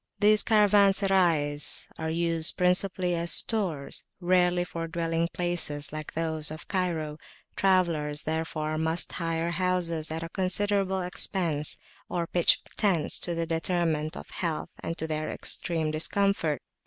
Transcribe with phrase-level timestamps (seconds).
[0.19, 7.19] These Caravanserais are used principally as stores, rarely for dwelling places like those of Cairo;
[7.55, 11.77] travellers, therefore, must hire houses at a considerable expense,
[12.09, 16.63] or pitch tents to the detriment of health and to their extreme discomfort.